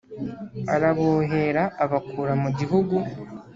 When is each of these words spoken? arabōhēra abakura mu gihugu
arabōhēra 0.73 1.63
abakura 1.85 2.33
mu 2.41 2.49
gihugu 2.59 2.95